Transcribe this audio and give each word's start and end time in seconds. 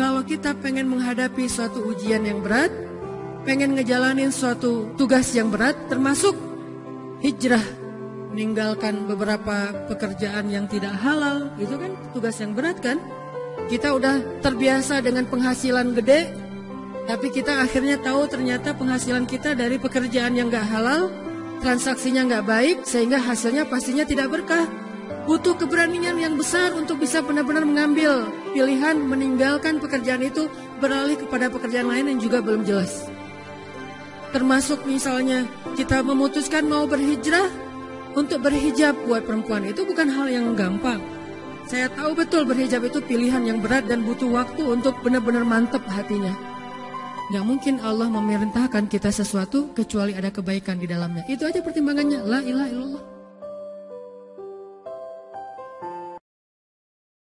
kalau 0.00 0.24
kita 0.24 0.56
pengen 0.56 0.88
menghadapi 0.88 1.44
suatu 1.44 1.84
ujian 1.92 2.24
yang 2.24 2.40
berat, 2.40 2.72
pengen 3.44 3.76
ngejalanin 3.76 4.32
suatu 4.32 4.88
tugas 4.96 5.28
yang 5.36 5.52
berat, 5.52 5.76
termasuk 5.92 6.32
hijrah, 7.20 7.60
meninggalkan 8.32 9.04
beberapa 9.04 9.76
pekerjaan 9.92 10.48
yang 10.48 10.64
tidak 10.72 10.96
halal, 11.04 11.52
itu 11.60 11.76
kan 11.76 11.92
tugas 12.16 12.40
yang 12.40 12.56
berat 12.56 12.80
kan? 12.80 12.96
Kita 13.68 13.92
udah 13.92 14.40
terbiasa 14.40 15.04
dengan 15.04 15.28
penghasilan 15.28 15.92
gede, 15.92 16.32
tapi 17.04 17.28
kita 17.28 17.60
akhirnya 17.60 18.00
tahu 18.00 18.24
ternyata 18.24 18.72
penghasilan 18.72 19.28
kita 19.28 19.52
dari 19.52 19.76
pekerjaan 19.76 20.32
yang 20.32 20.48
gak 20.48 20.64
halal, 20.64 21.12
transaksinya 21.60 22.24
nggak 22.24 22.48
baik, 22.48 22.76
sehingga 22.88 23.20
hasilnya 23.20 23.68
pastinya 23.68 24.08
tidak 24.08 24.32
berkah. 24.32 24.64
Butuh 25.28 25.54
keberanian 25.54 26.18
yang 26.18 26.34
besar 26.34 26.74
untuk 26.74 26.98
bisa 26.98 27.22
benar-benar 27.22 27.62
mengambil 27.62 28.26
pilihan 28.50 28.98
meninggalkan 28.98 29.78
pekerjaan 29.78 30.26
itu 30.26 30.50
beralih 30.82 31.14
kepada 31.14 31.46
pekerjaan 31.52 31.86
lain 31.86 32.16
yang 32.16 32.18
juga 32.18 32.42
belum 32.42 32.66
jelas. 32.66 33.06
Termasuk 34.30 34.86
misalnya 34.86 35.46
kita 35.74 36.02
memutuskan 36.02 36.66
mau 36.66 36.86
berhijrah 36.86 37.50
untuk 38.18 38.42
berhijab 38.42 38.94
buat 39.06 39.22
perempuan 39.22 39.66
itu 39.66 39.86
bukan 39.86 40.10
hal 40.10 40.26
yang 40.30 40.54
gampang. 40.58 40.98
Saya 41.70 41.86
tahu 41.94 42.18
betul 42.18 42.42
berhijab 42.42 42.82
itu 42.82 42.98
pilihan 42.98 43.46
yang 43.46 43.62
berat 43.62 43.86
dan 43.86 44.02
butuh 44.02 44.26
waktu 44.26 44.66
untuk 44.66 44.98
benar-benar 45.06 45.46
mantap 45.46 45.86
hatinya. 45.86 46.34
Gak 47.30 47.46
mungkin 47.46 47.78
Allah 47.78 48.10
memerintahkan 48.10 48.90
kita 48.90 49.14
sesuatu 49.14 49.70
kecuali 49.70 50.18
ada 50.18 50.34
kebaikan 50.34 50.82
di 50.82 50.90
dalamnya. 50.90 51.22
Itu 51.30 51.46
aja 51.46 51.62
pertimbangannya. 51.62 52.26
La 52.26 52.42
ilaha 52.42 52.68
illallah. 52.74 53.19